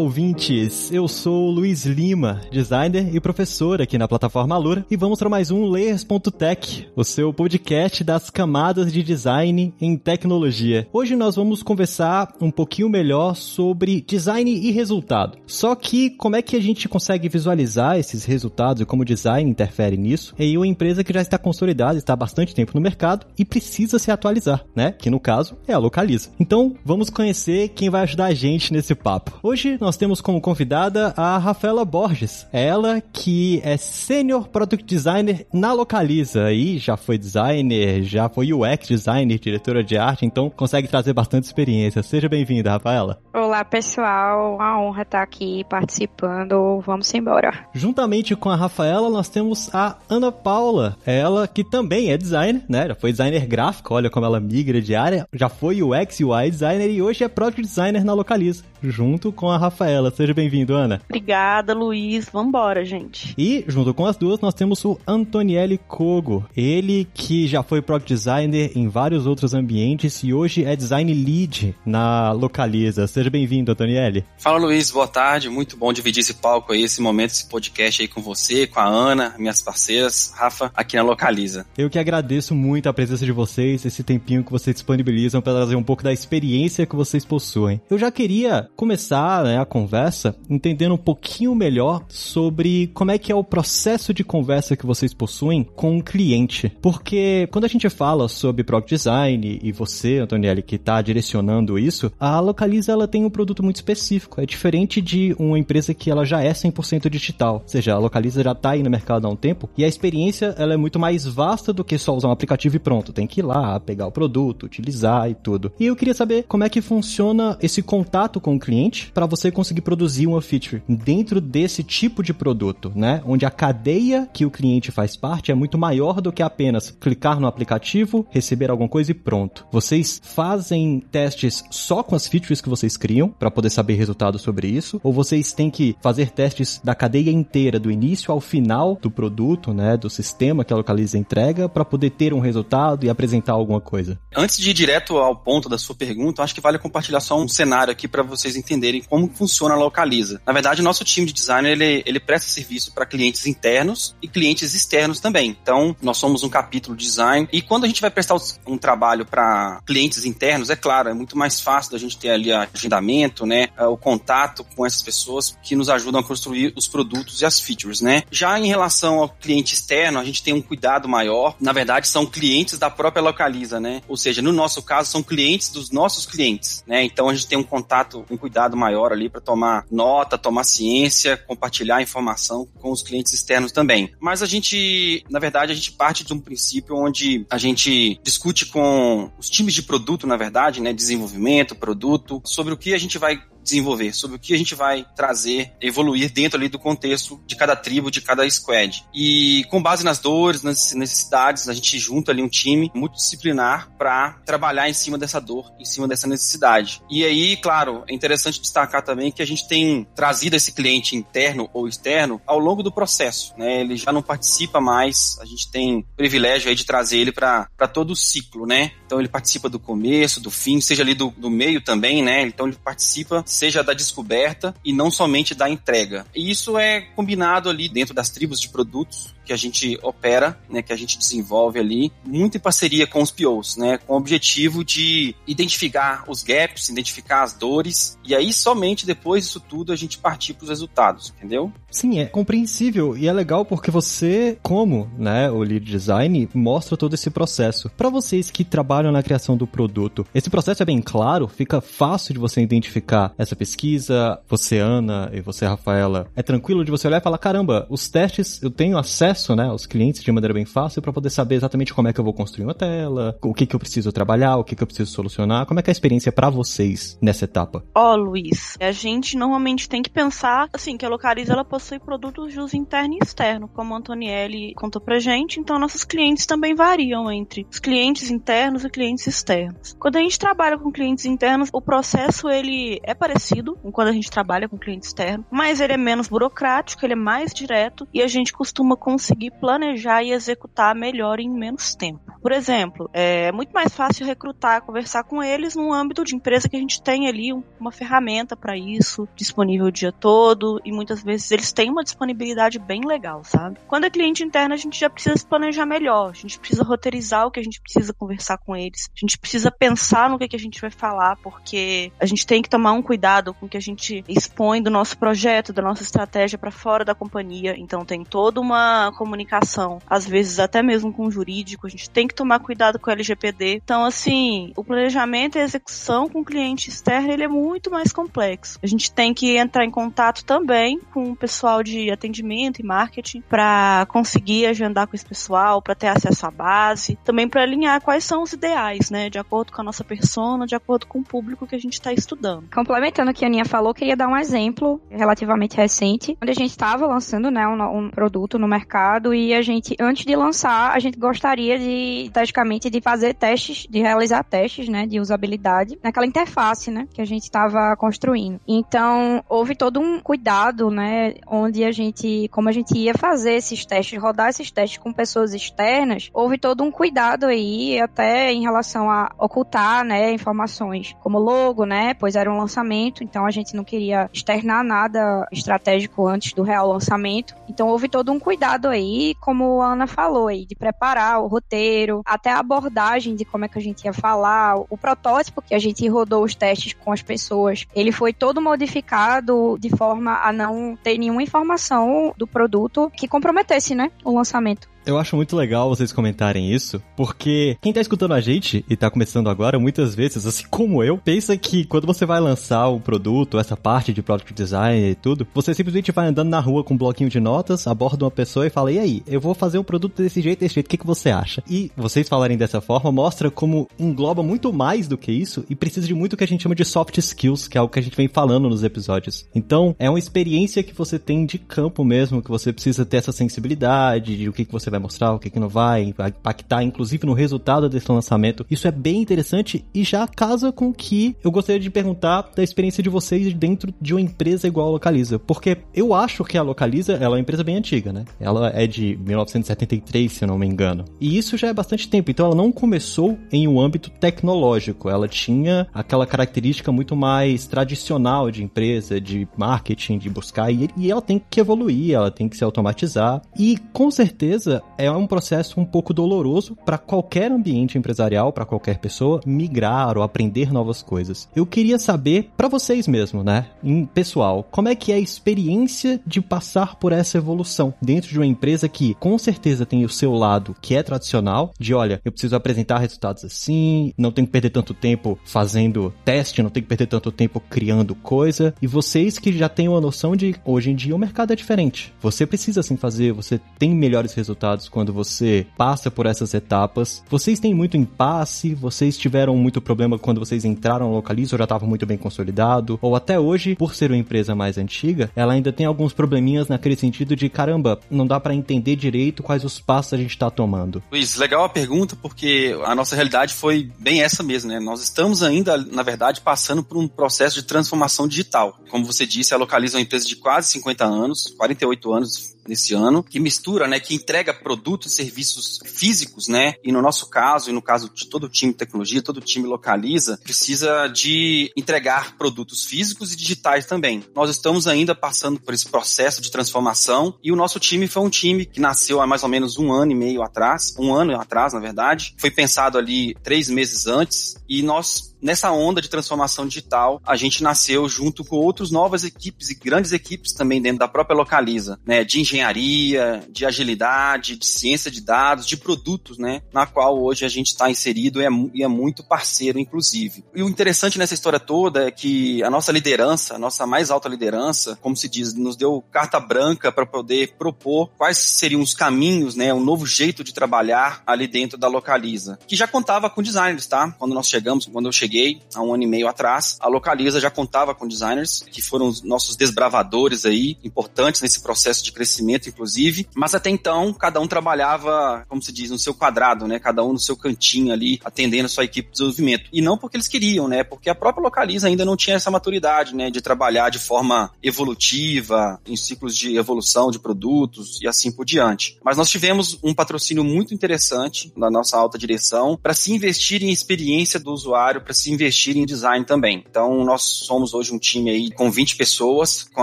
[0.00, 0.90] Ouvintes!
[0.90, 5.50] Eu sou Luiz Lima, designer e professor aqui na plataforma Alura, e vamos para mais
[5.50, 10.88] um Layers.tech, o seu podcast das camadas de design em tecnologia.
[10.90, 15.36] Hoje nós vamos conversar um pouquinho melhor sobre design e resultado.
[15.46, 19.50] Só que como é que a gente consegue visualizar esses resultados e como o design
[19.50, 23.26] interfere nisso em uma empresa que já está consolidada, está há bastante tempo no mercado
[23.38, 24.92] e precisa se atualizar, né?
[24.92, 26.30] Que no caso é a Localiza.
[26.40, 29.38] Então, vamos conhecer quem vai ajudar a gente nesse papo.
[29.42, 32.46] Hoje nós temos como convidada a Rafaela Borges.
[32.52, 38.88] Ela que é Senior Product Designer na Localiza e já foi designer, já foi UX
[38.88, 42.02] designer, diretora de arte, então consegue trazer bastante experiência.
[42.02, 43.18] Seja bem-vinda, Rafaela.
[43.32, 44.56] Olá, pessoal.
[44.56, 46.80] Uma honra estar aqui participando.
[46.84, 47.66] Vamos embora.
[47.72, 50.96] Juntamente com a Rafaela, nós temos a Ana Paula.
[51.06, 52.88] Ela que também é designer, né?
[52.88, 55.26] Já foi designer gráfico, olha como ela migra de área.
[55.32, 59.50] Já foi UX e UI designer e hoje é Product Designer na Localiza, junto com
[59.50, 60.10] a Rafaela.
[60.10, 61.00] Seja bem-vindo, Ana.
[61.08, 62.28] Obrigada, Luiz.
[62.32, 63.34] Vambora, gente.
[63.36, 66.44] E, junto com as duas, nós temos o Antonielli Kogo.
[66.56, 71.74] Ele que já foi Product Designer em vários outros ambientes e hoje é Design Lead
[71.84, 73.06] na Localiza.
[73.06, 74.24] Seja bem-vindo, Antonielli.
[74.38, 74.90] Fala, Luiz.
[74.90, 75.48] Boa tarde.
[75.48, 78.86] Muito bom dividir esse palco aí, esse momento, esse podcast aí com você, com a
[78.86, 81.66] Ana, minhas parceiras, Rafa, aqui na Localiza.
[81.76, 85.76] Eu que agradeço muito a presença de vocês, esse tempinho que vocês disponibilizam para trazer
[85.76, 87.80] um pouco da experiência que vocês possuem.
[87.90, 93.30] Eu já queria começar né, a conversa entendendo um pouquinho melhor sobre como é que
[93.30, 96.72] é o processo de conversa que vocês possuem com o cliente.
[96.80, 102.10] Porque quando a gente fala sobre product design e você, Antonielli, que está direcionando isso,
[102.18, 104.40] a Localiza ela tem um produto muito específico.
[104.40, 107.60] É diferente de uma empresa que ela já é 100% digital.
[107.62, 110.54] Ou seja, a Localiza já está aí no mercado há um tempo e a experiência
[110.56, 113.12] ela é muito mais vasta do que só usar um aplicativo e pronto.
[113.12, 115.72] Tem que ir lá, pegar o produto, utilizar e tudo.
[115.78, 119.50] E eu queria saber como é que funciona esse contato com o cliente para você
[119.50, 123.22] conseguir produzir uma feature dentro desse tipo de produto, né?
[123.26, 127.40] Onde a cadeia que o cliente faz parte é muito maior do que apenas clicar
[127.40, 129.66] no aplicativo, receber alguma coisa e pronto.
[129.72, 134.68] Vocês fazem testes só com as features que vocês criam para poder saber resultados sobre
[134.68, 139.10] isso, ou vocês têm que fazer testes da cadeia inteira, do início ao final do
[139.10, 143.52] produto, né, do sistema que a Localiza entrega, para poder ter um resultado e apresentar
[143.52, 144.18] alguma coisa?
[144.36, 147.48] Antes de ir direto ao ponto da sua pergunta, acho que vale compartilhar só um
[147.48, 150.40] cenário aqui para vocês entenderem como funciona a Localiza.
[150.46, 154.28] Na verdade, o nosso time de design ele, ele presta serviço para clientes internos e
[154.28, 155.56] clientes externos também.
[155.62, 159.24] Então, nós somos um capítulo de design e quando a gente vai prestar um trabalho
[159.24, 163.68] para clientes internos, é claro, é muito mais fácil da gente ter ali agendamento, né,
[163.78, 168.00] o contato com essas pessoas que nos ajudam a construir os produtos e as features,
[168.00, 168.22] né?
[168.30, 171.56] Já em relação ao cliente externo, a gente tem um cuidado maior.
[171.60, 174.02] Na verdade, são clientes da própria Localiza, né?
[174.08, 177.04] Ou seja, no nosso caso, são clientes dos nossos clientes, né?
[177.04, 181.36] Então a gente tem um contato, um cuidado maior ali para tomar nota, tomar ciência,
[181.36, 184.12] compartilhar informação com os clientes externos também.
[184.18, 188.66] Mas a gente, na verdade, a gente parte de um princípio onde a gente discute
[188.66, 190.92] com os times de produto, na verdade, né?
[190.92, 193.38] Desenvolvimento, produto, sobre o que a gente vai
[193.70, 197.76] desenvolver, sobre o que a gente vai trazer, evoluir dentro ali do contexto de cada
[197.76, 199.04] tribo, de cada squad.
[199.14, 204.32] E com base nas dores, nas necessidades, a gente junta ali um time multidisciplinar para
[204.44, 207.02] trabalhar em cima dessa dor, em cima dessa necessidade.
[207.10, 211.68] E aí, claro, é interessante destacar também que a gente tem trazido esse cliente interno
[211.72, 213.80] ou externo ao longo do processo, né?
[213.80, 218.10] Ele já não participa mais, a gente tem privilégio aí de trazer ele para todo
[218.10, 218.92] o ciclo, né?
[219.10, 222.42] Então ele participa do começo, do fim, seja ali do, do meio também, né?
[222.42, 226.24] Então ele participa seja da descoberta e não somente da entrega.
[226.32, 230.80] E isso é combinado ali dentro das tribos de produtos que a gente opera, né,
[230.80, 234.84] que a gente desenvolve ali, muito em parceria com os POs, né, com o objetivo
[234.84, 240.18] de identificar os gaps, identificar as dores, e aí somente depois disso tudo a gente
[240.18, 241.72] partir para os resultados, entendeu?
[241.90, 247.14] Sim, é compreensível e é legal porque você, como, né, o lead design, mostra todo
[247.14, 247.90] esse processo.
[247.96, 252.34] Para vocês que trabalham na criação do produto, esse processo é bem claro, fica fácil
[252.34, 257.18] de você identificar essa pesquisa, você Ana e você Rafaela, é tranquilo de você olhar
[257.18, 260.64] e falar, caramba, os testes eu tenho acesso acesso, né, aos clientes de maneira bem
[260.64, 263.66] fácil para poder saber exatamente como é que eu vou construir uma tela, o que
[263.66, 265.66] que eu preciso trabalhar, o que que eu preciso solucionar.
[265.66, 267.82] Como é que é a experiência para vocês nessa etapa?
[267.94, 271.98] Ó, oh, Luiz, a gente normalmente tem que pensar assim que a Localiza ela possui
[271.98, 275.58] produtos de uso interno e externo, como a Antonielli contou pra gente.
[275.58, 279.96] Então nossos clientes também variam entre os clientes internos e clientes externos.
[279.98, 284.12] Quando a gente trabalha com clientes internos, o processo ele é parecido com quando a
[284.12, 288.22] gente trabalha com cliente externo, mas ele é menos burocrático, ele é mais direto e
[288.22, 292.20] a gente costuma conseguir planejar e executar melhor em menos tempo.
[292.42, 296.76] Por exemplo, é muito mais fácil recrutar, conversar com eles no âmbito de empresa que
[296.76, 301.50] a gente tem ali uma ferramenta para isso disponível o dia todo e muitas vezes
[301.50, 303.78] eles têm uma disponibilidade bem legal, sabe?
[303.86, 307.46] Quando é cliente interno, a gente já precisa se planejar melhor, a gente precisa roteirizar
[307.46, 310.56] o que a gente precisa conversar com eles, a gente precisa pensar no que, que
[310.56, 313.76] a gente vai falar, porque a gente tem que tomar um cuidado com o que
[313.76, 317.74] a gente expõe do nosso projeto, da nossa estratégia para fora da companhia.
[317.76, 322.26] Então tem toda uma comunicação, às vezes até mesmo com o jurídico, a gente tem
[322.26, 323.80] que tomar cuidado com o LGPD.
[323.82, 328.12] Então, assim, o planejamento e a execução com o cliente externo ele é muito mais
[328.12, 328.78] complexo.
[328.82, 333.42] A gente tem que entrar em contato também com o pessoal de atendimento e marketing
[333.42, 338.24] para conseguir agendar com esse pessoal, para ter acesso à base, também para alinhar quais
[338.24, 341.66] são os ideais, né, de acordo com a nossa persona, de acordo com o público
[341.66, 342.68] que a gente está estudando.
[342.72, 346.70] Complementando o que a Aninha falou, queria dar um exemplo relativamente recente, onde a gente
[346.70, 348.99] estava lançando, né, um, um produto no mercado
[349.34, 354.00] e a gente, antes de lançar, a gente gostaria de, estrategicamente, de fazer testes, de
[354.00, 358.60] realizar testes, né, de usabilidade naquela interface, né, que a gente estava construindo.
[358.66, 363.84] Então, houve todo um cuidado, né, onde a gente, como a gente ia fazer esses
[363.84, 369.10] testes, rodar esses testes com pessoas externas, houve todo um cuidado aí, até em relação
[369.10, 373.84] a ocultar, né, informações como logo, né, pois era um lançamento, então a gente não
[373.84, 377.54] queria externar nada estratégico antes do real lançamento.
[377.68, 382.22] Então houve todo um cuidado aí, como a Ana falou aí, de preparar o roteiro,
[382.24, 385.78] até a abordagem de como é que a gente ia falar, o protótipo que a
[385.78, 390.96] gente rodou os testes com as pessoas, ele foi todo modificado de forma a não
[390.96, 394.88] ter nenhuma informação do produto que comprometesse, né, o lançamento.
[395.06, 399.10] Eu acho muito legal vocês comentarem isso, porque quem tá escutando a gente e tá
[399.10, 403.58] começando agora, muitas vezes, assim como eu, pensa que quando você vai lançar um produto,
[403.58, 406.98] essa parte de product design e tudo, você simplesmente vai andando na rua com um
[406.98, 410.22] bloquinho de notas, aborda uma pessoa e fala: "E aí, eu vou fazer um produto
[410.22, 411.62] desse jeito, desse jeito, o que que você acha?".
[411.68, 416.06] E vocês falarem dessa forma mostra como engloba muito mais do que isso e precisa
[416.06, 418.16] de muito que a gente chama de soft skills, que é algo que a gente
[418.16, 419.46] vem falando nos episódios.
[419.54, 423.32] Então, é uma experiência que você tem de campo mesmo, que você precisa ter essa
[423.32, 426.82] sensibilidade de o que que você vai mostrar, o que, que não vai, vai impactar,
[426.82, 428.66] inclusive no resultado desse lançamento.
[428.70, 432.62] Isso é bem interessante e já casa com o que eu gostaria de perguntar da
[432.62, 435.38] experiência de vocês dentro de uma empresa igual a Localiza.
[435.38, 438.24] Porque eu acho que a Localiza ela é uma empresa bem antiga, né?
[438.38, 441.04] Ela é de 1973, se eu não me engano.
[441.20, 442.30] E isso já é bastante tempo.
[442.30, 445.08] Então ela não começou em um âmbito tecnológico.
[445.08, 450.72] Ela tinha aquela característica muito mais tradicional de empresa, de marketing, de buscar.
[450.72, 453.42] E, e ela tem que evoluir, ela tem que se automatizar.
[453.58, 458.98] E com certeza é um processo um pouco doloroso para qualquer ambiente empresarial, para qualquer
[458.98, 461.48] pessoa migrar ou aprender novas coisas.
[461.54, 466.20] Eu queria saber para vocês mesmo, né, em pessoal, como é que é a experiência
[466.26, 470.32] de passar por essa evolução dentro de uma empresa que com certeza tem o seu
[470.32, 474.70] lado que é tradicional, de olha, eu preciso apresentar resultados assim, não tenho que perder
[474.70, 479.52] tanto tempo fazendo teste, não tenho que perder tanto tempo criando coisa, e vocês que
[479.52, 482.12] já têm uma noção de hoje em dia o mercado é diferente.
[482.20, 487.22] Você precisa assim fazer, você tem melhores resultados resultados quando você passa por essas etapas.
[487.28, 488.74] Vocês têm muito impasse?
[488.74, 492.98] Vocês tiveram muito problema quando vocês entraram no Localiza já estava muito bem consolidado?
[493.02, 496.96] Ou até hoje, por ser uma empresa mais antiga, ela ainda tem alguns probleminhas naquele
[496.96, 501.02] sentido de caramba, não dá para entender direito quais os passos a gente está tomando.
[501.10, 504.78] Luiz, legal a pergunta porque a nossa realidade foi bem essa mesmo, né?
[504.78, 508.78] Nós estamos ainda, na verdade, passando por um processo de transformação digital.
[508.90, 512.94] Como você disse, a Localiza é uma empresa de quase 50 anos, 48 anos nesse
[512.94, 516.74] ano, que mistura, né, que entrega produtos e serviços físicos, né?
[516.82, 519.40] E no nosso caso, e no caso de todo o time de tecnologia, todo o
[519.40, 524.24] time localiza, precisa de entregar produtos físicos e digitais também.
[524.34, 528.30] Nós estamos ainda passando por esse processo de transformação e o nosso time foi um
[528.30, 531.72] time que nasceu há mais ou menos um ano e meio atrás, um ano atrás,
[531.72, 532.34] na verdade.
[532.38, 537.62] Foi pensado ali três meses antes e nós nessa onda de transformação digital, a gente
[537.62, 542.24] nasceu junto com outras novas equipes e grandes equipes também dentro da própria Localiza, né,
[542.24, 547.48] de engenharia, de agilidade, de ciência de dados, de produtos, né, na qual hoje a
[547.48, 550.44] gente está inserido e é, e é muito parceiro, inclusive.
[550.54, 554.28] E o interessante nessa história toda é que a nossa liderança, a nossa mais alta
[554.28, 559.54] liderança, como se diz, nos deu carta branca para poder propor quais seriam os caminhos,
[559.54, 563.86] né, um novo jeito de trabalhar ali dentro da Localiza, que já contava com designers,
[563.86, 564.14] tá?
[564.18, 565.29] Quando nós chegamos, quando eu cheguei,
[565.74, 569.22] há um ano e meio atrás, a Localiza já contava com designers, que foram os
[569.22, 575.44] nossos desbravadores aí, importantes nesse processo de crescimento, inclusive, mas até então, cada um trabalhava,
[575.48, 576.78] como se diz, no seu quadrado, né?
[576.78, 579.70] Cada um no seu cantinho ali, atendendo a sua equipe de desenvolvimento.
[579.72, 580.82] E não porque eles queriam, né?
[580.84, 583.30] Porque a própria Localiza ainda não tinha essa maturidade, né?
[583.30, 588.98] De trabalhar de forma evolutiva, em ciclos de evolução de produtos e assim por diante.
[589.04, 593.70] Mas nós tivemos um patrocínio muito interessante da nossa alta direção para se investir em
[593.70, 596.64] experiência do usuário, para se investir em design também.
[596.68, 599.82] Então, nós somos hoje um time aí com 20 pessoas, com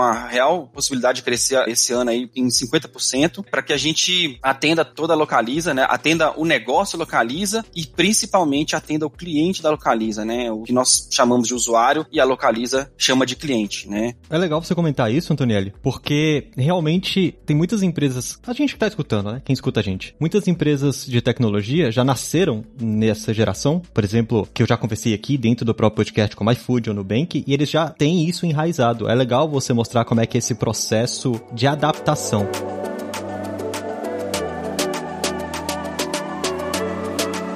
[0.00, 4.84] a real possibilidade de crescer esse ano aí em 50%, para que a gente atenda
[4.84, 5.86] toda a localiza, né?
[5.88, 10.50] Atenda o negócio localiza e principalmente atenda o cliente da localiza, né?
[10.50, 14.14] O que nós chamamos de usuário e a localiza chama de cliente, né?
[14.30, 18.86] É legal você comentar isso, Antonielli, porque realmente tem muitas empresas, a gente que tá
[18.86, 19.42] escutando, né?
[19.44, 20.14] Quem escuta a gente.
[20.20, 25.27] Muitas empresas de tecnologia já nasceram nessa geração, por exemplo, que eu já conversei aqui
[25.36, 29.08] dentro do próprio podcast como iFood ou Nubank, e eles já têm isso enraizado.
[29.08, 32.48] É legal você mostrar como é que é esse processo de adaptação.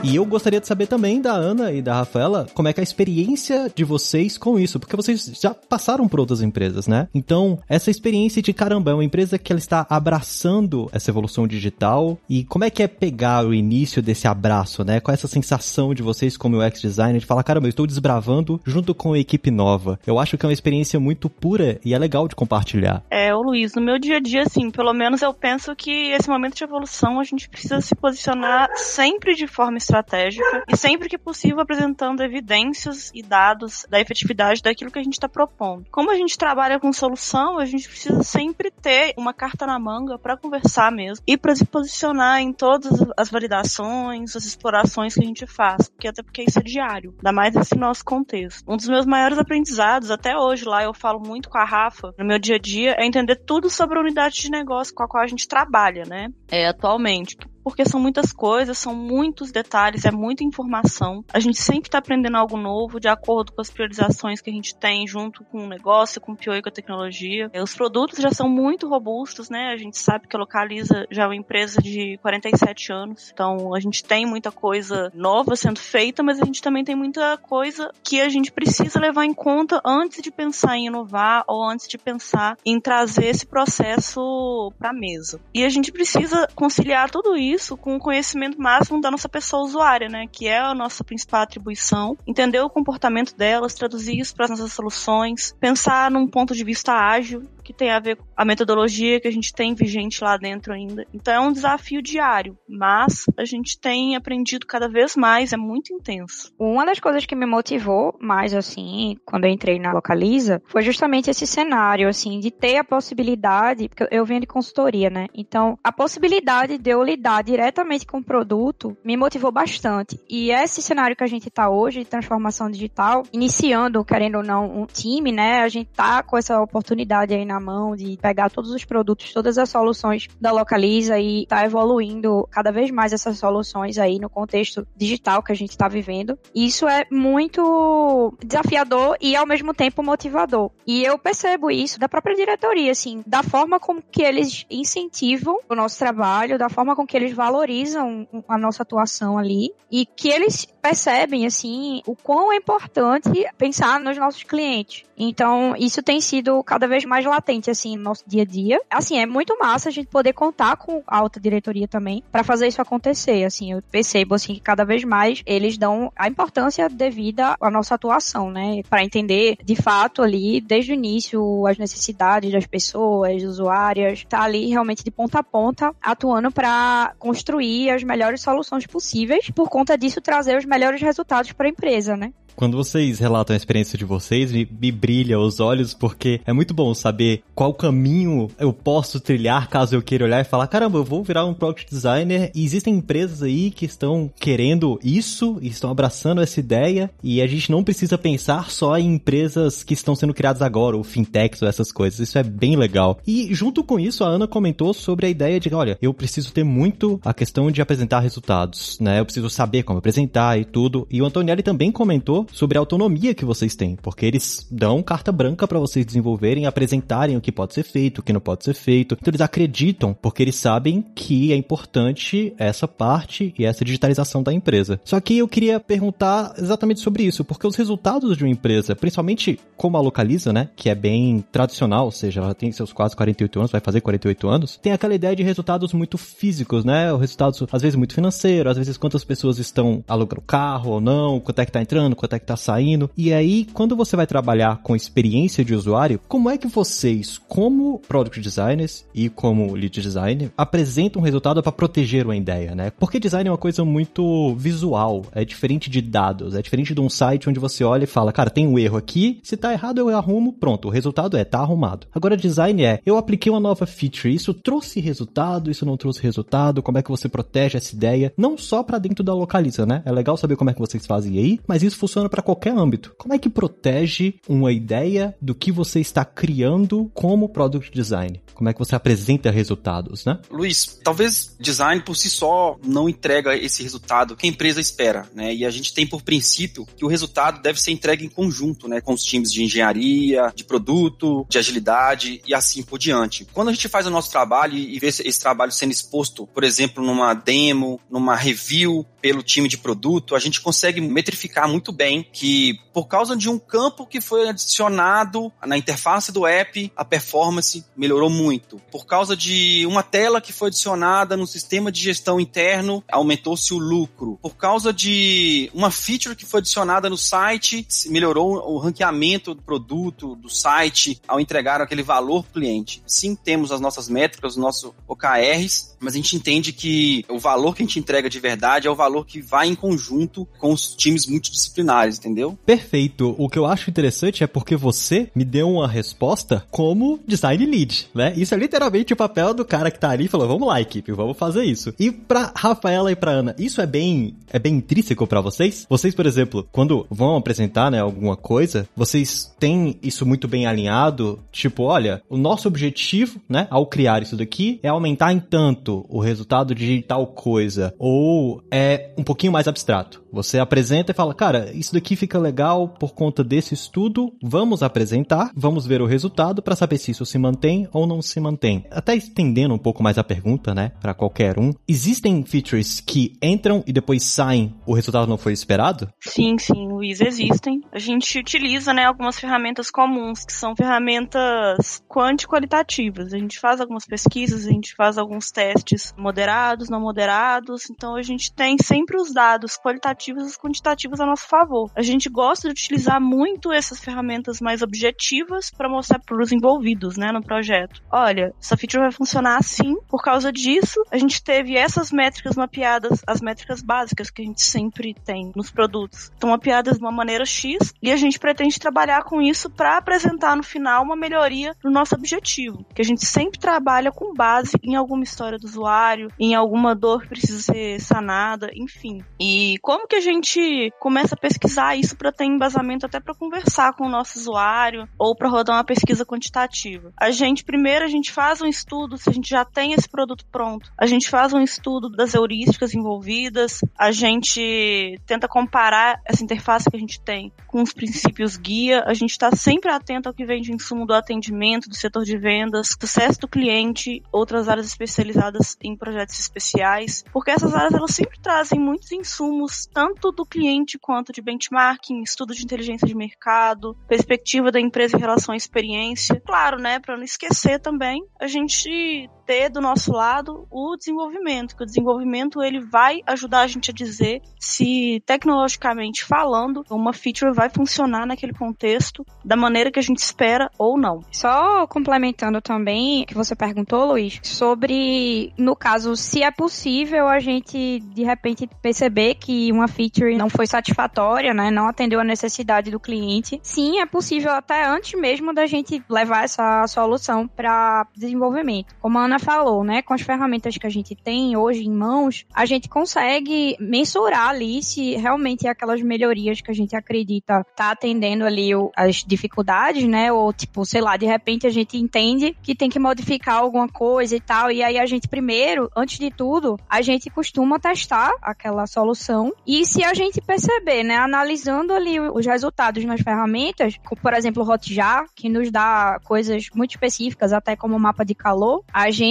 [0.05, 2.83] E eu gostaria de saber também da Ana e da Rafaela como é que é
[2.83, 7.09] a experiência de vocês com isso, porque vocês já passaram por outras empresas, né?
[7.15, 12.19] Então, essa experiência de caramba, é uma empresa que ela está abraçando essa evolução digital
[12.29, 14.99] e como é que é pegar o início desse abraço, né?
[14.99, 18.61] Qual é essa sensação de vocês como UX designer de falar, caramba, eu estou desbravando
[18.67, 20.01] junto com a equipe nova.
[20.05, 23.05] Eu acho que é uma experiência muito pura e é legal de compartilhar.
[23.09, 26.29] É, o Luiz, no meu dia a dia, assim, pelo menos eu penso que esse
[26.29, 31.19] momento de evolução a gente precisa se posicionar sempre de forma estratégica e sempre que
[31.19, 35.87] possível apresentando evidências e dados da efetividade daquilo que a gente está propondo.
[35.91, 40.19] Como a gente trabalha com solução, a gente precisa sempre ter uma carta na manga
[40.19, 45.27] para conversar mesmo e para se posicionar em todas as validações, as explorações que a
[45.27, 48.65] gente faz, porque até porque isso é diário, ainda mais nesse nosso contexto.
[48.67, 52.25] Um dos meus maiores aprendizados até hoje lá eu falo muito com a Rafa no
[52.25, 55.23] meu dia a dia é entender tudo sobre a unidade de negócio com a qual
[55.23, 56.29] a gente trabalha, né?
[56.51, 61.25] É, atualmente porque são muitas coisas, são muitos detalhes, é muita informação.
[61.33, 64.75] A gente sempre está aprendendo algo novo de acordo com as priorizações que a gente
[64.75, 67.51] tem junto com o negócio, com o PO e com a tecnologia.
[67.53, 69.73] É, os produtos já são muito robustos, né?
[69.73, 73.81] A gente sabe que a Localiza já é uma empresa de 47 anos, então a
[73.81, 78.21] gente tem muita coisa nova sendo feita, mas a gente também tem muita coisa que
[78.21, 82.57] a gente precisa levar em conta antes de pensar em inovar ou antes de pensar
[82.65, 85.41] em trazer esse processo para a mesa.
[85.55, 89.63] E a gente precisa conciliar tudo isso isso com o conhecimento máximo da nossa pessoa
[89.63, 90.27] usuária, né?
[90.31, 92.17] Que é a nossa principal atribuição.
[92.27, 96.93] Entender o comportamento delas, traduzir isso para as nossas soluções, pensar num ponto de vista
[96.93, 100.73] ágil, que tem a ver com a metodologia que a gente tem vigente lá dentro
[100.73, 101.07] ainda.
[101.13, 105.93] Então é um desafio diário, mas a gente tem aprendido cada vez mais, é muito
[105.93, 106.53] intenso.
[106.59, 111.31] Uma das coisas que me motivou mais assim, quando eu entrei na Localiza, foi justamente
[111.31, 115.27] esse cenário assim de ter a possibilidade, porque eu venho de consultoria, né?
[115.35, 120.19] Então, a possibilidade de eu lidar diretamente com o produto me motivou bastante.
[120.29, 124.83] E esse cenário que a gente está hoje de transformação digital, iniciando, querendo ou não,
[124.83, 125.61] um time, né?
[125.61, 129.59] A gente tá com essa oportunidade aí na mão de pegar todos os produtos, todas
[129.59, 134.87] as soluções da Localiza e tá evoluindo cada vez mais essas soluções aí no contexto
[134.97, 136.39] digital que a gente está vivendo.
[136.55, 140.71] Isso é muito desafiador e ao mesmo tempo motivador.
[140.87, 145.75] E eu percebo isso da própria diretoria, assim, da forma como que eles incentivam o
[145.75, 150.67] nosso trabalho, da forma com que eles valorizam a nossa atuação ali e que eles
[150.83, 155.05] percebem, assim, o quão é importante pensar nos nossos clientes.
[155.17, 158.81] Então, isso tem sido cada vez mais latente, assim, no nosso dia a dia.
[158.91, 162.67] Assim, é muito massa a gente poder contar com a alta diretoria também para fazer
[162.67, 163.45] isso acontecer.
[163.45, 167.95] Assim, eu percebo, assim, que cada vez mais eles dão a importância devida à nossa
[167.95, 168.83] atuação, né?
[168.91, 174.67] Para entender, de fato, ali, desde o início, as necessidades das pessoas, usuárias, tá ali
[174.71, 180.21] realmente de ponta a ponta, atuando para construir as melhores soluções possíveis, por conta disso
[180.21, 182.33] trazer os melhores resultados para a empresa, né?
[182.55, 186.75] Quando vocês relatam a experiência de vocês, me, me brilha os olhos, porque é muito
[186.75, 191.05] bom saber qual caminho eu posso trilhar caso eu queira olhar e falar: caramba, eu
[191.05, 192.51] vou virar um product designer.
[192.55, 197.71] E existem empresas aí que estão querendo isso, estão abraçando essa ideia, e a gente
[197.71, 201.91] não precisa pensar só em empresas que estão sendo criadas agora, ou fintechs ou essas
[201.91, 202.21] coisas.
[202.21, 203.19] Isso é bem legal.
[203.27, 206.65] E junto com isso, a Ana comentou sobre a ideia de: olha, eu preciso ter
[206.65, 209.21] muito a questão de apresentar resultados, né?
[209.21, 211.07] Eu preciso saber como apresentar e tudo.
[211.11, 215.31] E o Antonielli também comentou sobre a autonomia que vocês têm, porque eles dão carta
[215.31, 218.75] branca para vocês desenvolverem, apresentarem o que pode ser feito, o que não pode ser
[218.75, 219.17] feito.
[219.21, 224.53] Então eles acreditam, porque eles sabem que é importante essa parte e essa digitalização da
[224.53, 225.01] empresa.
[225.05, 229.59] Só que eu queria perguntar exatamente sobre isso, porque os resultados de uma empresa, principalmente
[229.77, 233.59] como a Localiza, né, que é bem tradicional, ou seja, ela tem seus quase 48
[233.59, 237.15] anos, vai fazer 48 anos, tem aquela ideia de resultados muito físicos, né?
[237.17, 241.61] Resultados às vezes muito financeiro, às vezes quantas pessoas estão alugando carro ou não, quanto
[241.61, 243.11] é que tá entrando, quanto é que tá saindo.
[243.17, 247.99] E aí, quando você vai trabalhar com experiência de usuário, como é que vocês, como
[248.01, 252.91] product designers e como lead designer, apresentam um resultado para proteger uma ideia, né?
[252.91, 257.09] Porque design é uma coisa muito visual, é diferente de dados, é diferente de um
[257.09, 260.09] site onde você olha e fala, cara, tem um erro aqui, se tá errado eu
[260.17, 262.07] arrumo, pronto, o resultado é, tá arrumado.
[262.15, 266.83] Agora design é, eu apliquei uma nova feature, isso trouxe resultado, isso não trouxe resultado,
[266.83, 270.03] como é que você protege essa ideia, não só para dentro da localiza, né?
[270.05, 273.15] É legal saber como é que vocês fazem aí, mas isso funciona para qualquer âmbito.
[273.19, 278.43] Como é que protege uma ideia do que você está criando como product design?
[278.55, 280.39] Como é que você apresenta resultados, né?
[280.51, 285.55] Luiz, talvez design por si só não entrega esse resultado que a empresa espera, né?
[285.55, 289.01] E a gente tem por princípio que o resultado deve ser entregue em conjunto, né?
[289.01, 293.47] Com os times de engenharia, de produto, de agilidade e assim por diante.
[293.53, 297.05] Quando a gente faz o nosso trabalho e vê esse trabalho sendo exposto, por exemplo,
[297.05, 302.81] numa demo, numa review pelo time de produto, a gente consegue metrificar muito bem que
[302.93, 308.29] por causa de um campo que foi adicionado na interface do app, a performance melhorou
[308.29, 308.79] muito.
[308.91, 313.79] Por causa de uma tela que foi adicionada no sistema de gestão interno, aumentou-se o
[313.79, 314.39] lucro.
[314.43, 320.35] Por causa de uma feature que foi adicionada no site, melhorou o ranqueamento do produto,
[320.35, 323.03] do site, ao entregar aquele valor pro cliente.
[323.07, 327.75] Sim, temos as nossas métricas, os nossos OKRs, mas a gente entende que o valor
[327.75, 330.95] que a gente entrega de verdade é o valor que vai em conjunto com os
[330.95, 332.57] times multidisciplinares, entendeu?
[332.65, 333.35] Perfeito.
[333.39, 338.09] O que eu acho interessante é porque você me deu uma resposta como design lead,
[338.15, 338.33] né?
[338.37, 341.13] Isso é literalmente o papel do cara que tá ali e falou: "Vamos lá, equipe,
[341.13, 341.93] vamos fazer isso".
[341.99, 345.87] E pra Rafaela e pra Ana, isso é bem é bem intrínseco para vocês?
[345.89, 351.41] Vocês, por exemplo, quando vão apresentar, né, alguma coisa, vocês têm isso muito bem alinhado,
[351.51, 356.21] tipo, olha, o nosso objetivo, né, ao criar isso daqui é aumentar em tanto o
[356.21, 360.23] resultado de tal coisa, ou é um pouquinho mais abstrato.
[360.33, 365.51] Você apresenta e fala, cara, isso daqui fica legal por conta desse estudo, vamos apresentar,
[365.55, 368.87] vamos ver o resultado para saber se isso se mantém ou não se mantém.
[368.91, 373.83] Até estendendo um pouco mais a pergunta, né, para qualquer um, existem features que entram
[373.87, 376.09] e depois saem, o resultado não foi esperado?
[376.21, 377.83] Sim, sim, Luiz, existem.
[377.93, 383.33] A gente utiliza, né, algumas ferramentas comuns, que são ferramentas quanti-qualitativas.
[383.33, 388.23] A gente faz algumas pesquisas, a gente faz alguns testes moderados, não moderados, então a
[388.23, 391.91] gente tem sempre os dados qualitativos e quantitativos a nosso favor.
[391.97, 397.17] A gente gosta de utilizar muito essas ferramentas mais objetivas para mostrar para os envolvidos,
[397.17, 398.03] né, no projeto.
[398.11, 403.23] Olha, essa feature vai funcionar assim, por causa disso, a gente teve essas métricas mapeadas,
[403.27, 406.25] as métricas básicas que a gente sempre tem nos produtos.
[406.25, 410.55] Estão mapeadas de uma maneira X e a gente pretende trabalhar com isso para apresentar
[410.55, 414.97] no final uma melhoria no nosso objetivo, que a gente sempre trabalha com base em
[414.97, 419.25] alguma história do usuário, em alguma dor que precisa ser sanada, enfim.
[419.41, 423.95] E como que a gente começa a pesquisar isso para ter embasamento até para conversar
[423.95, 427.13] com o nosso usuário ou para rodar uma pesquisa quantitativa?
[427.17, 430.45] A gente primeiro a gente faz um estudo se a gente já tem esse produto
[430.51, 430.91] pronto.
[430.99, 436.97] A gente faz um estudo das heurísticas envolvidas, a gente tenta comparar essa interface que
[436.97, 440.61] a gente tem com os princípios guia, a gente está sempre atento ao que vem
[440.61, 445.97] de insumo do atendimento, do setor de vendas, sucesso do cliente, outras áreas especializadas em
[445.97, 451.43] projetos especiais, porque essas áreas elas sempre trazem muitos insumos, tanto do cliente quanto de
[451.43, 456.41] benchmarking, estudo de inteligência de mercado, perspectiva da empresa em relação à experiência.
[456.45, 461.83] Claro, né, para não esquecer também, a gente ter do nosso lado o desenvolvimento, que
[461.83, 467.69] o desenvolvimento ele vai ajudar a gente a dizer se tecnologicamente falando uma feature vai
[467.69, 471.21] funcionar naquele contexto da maneira que a gente espera ou não.
[471.31, 478.01] Só complementando também que você perguntou, Luiz, sobre no caso se é possível a gente
[478.01, 482.99] de repente perceber que uma feature não foi satisfatória, né, não atendeu a necessidade do
[482.99, 483.61] cliente.
[483.63, 488.95] Sim, é possível até antes mesmo da gente levar essa solução para desenvolvimento.
[488.99, 492.47] Como a Ana falou, né, com as ferramentas que a gente tem hoje em mãos,
[492.55, 498.45] a gente consegue mensurar ali se realmente aquelas melhorias que a gente acredita tá atendendo
[498.45, 502.89] ali as dificuldades, né, ou tipo, sei lá, de repente a gente entende que tem
[502.89, 507.03] que modificar alguma coisa e tal, e aí a gente primeiro, antes de tudo, a
[507.03, 509.53] gente costuma testar aquela solução.
[509.67, 514.71] E se a gente perceber, né, analisando ali os resultados nas ferramentas, por exemplo, o
[514.71, 519.22] Hotjar, que nos dá coisas muito específicas, até como mapa de calor, a gente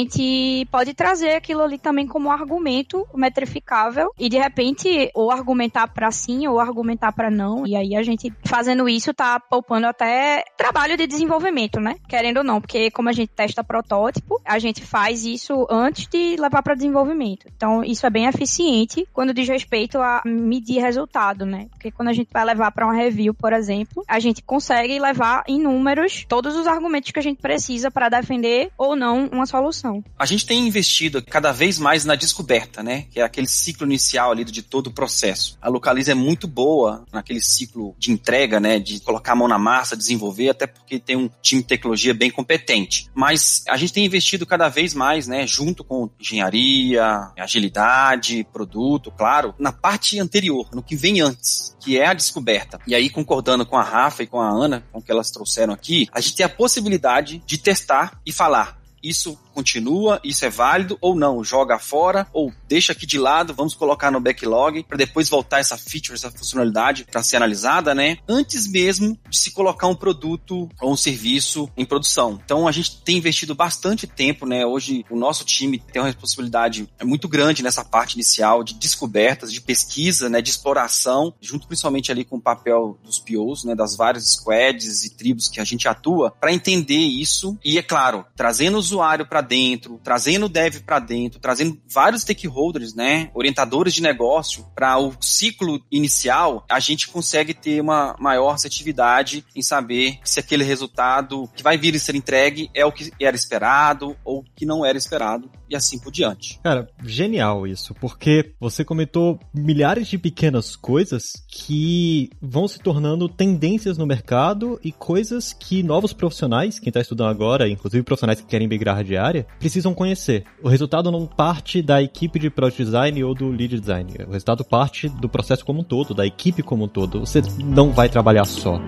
[0.69, 6.47] pode trazer aquilo ali também como argumento metrificável e de repente ou argumentar para sim
[6.47, 7.65] ou argumentar para não.
[7.65, 11.95] E aí a gente fazendo isso tá poupando até trabalho de desenvolvimento, né?
[12.07, 16.35] Querendo ou não, porque como a gente testa protótipo, a gente faz isso antes de
[16.37, 17.47] levar para desenvolvimento.
[17.55, 21.67] Então isso é bem eficiente quando diz respeito a medir resultado, né?
[21.71, 25.43] Porque quando a gente vai levar para uma review, por exemplo, a gente consegue levar
[25.47, 29.80] em números todos os argumentos que a gente precisa para defender ou não uma solução.
[30.17, 33.05] A gente tem investido cada vez mais na descoberta, né?
[33.11, 35.57] Que é aquele ciclo inicial ali de todo o processo.
[35.61, 38.79] A Localiza é muito boa naquele ciclo de entrega, né?
[38.79, 42.29] De colocar a mão na massa, desenvolver, até porque tem um time de tecnologia bem
[42.29, 43.09] competente.
[43.13, 45.45] Mas a gente tem investido cada vez mais, né?
[45.47, 52.07] Junto com engenharia, agilidade, produto, claro, na parte anterior, no que vem antes, que é
[52.07, 52.79] a descoberta.
[52.87, 55.73] E aí, concordando com a Rafa e com a Ana, com o que elas trouxeram
[55.73, 60.97] aqui, a gente tem a possibilidade de testar e falar isso continua, isso é válido
[61.01, 65.27] ou não, joga fora ou deixa aqui de lado, vamos colocar no backlog para depois
[65.27, 68.17] voltar essa feature, essa funcionalidade para ser analisada, né?
[68.27, 72.39] Antes mesmo de se colocar um produto ou um serviço em produção.
[72.43, 74.65] Então a gente tem investido bastante tempo, né?
[74.65, 79.61] Hoje o nosso time tem uma responsabilidade muito grande nessa parte inicial de descobertas, de
[79.61, 84.25] pesquisa, né, de exploração, junto principalmente ali com o papel dos POs, né, das várias
[84.25, 88.91] squads e tribos que a gente atua, para entender isso e é claro, trazendo os
[88.91, 94.65] usuário para dentro, trazendo o dev para dentro, trazendo vários stakeholders, né, orientadores de negócio
[94.73, 100.63] para o ciclo inicial, a gente consegue ter uma maior assertividade em saber se aquele
[100.63, 104.85] resultado que vai vir a ser entregue é o que era esperado ou que não
[104.85, 106.59] era esperado e assim por diante.
[106.63, 113.97] Cara, genial isso, porque você comentou milhares de pequenas coisas que vão se tornando tendências
[113.97, 118.67] no mercado e coisas que novos profissionais, quem está estudando agora, inclusive profissionais que querem
[118.67, 120.43] migrar de área, precisam conhecer.
[120.61, 124.13] O resultado não parte da equipe de product design ou do lead design.
[124.27, 127.21] O resultado parte do processo como um todo, da equipe como um todo.
[127.21, 128.79] Você não vai trabalhar só.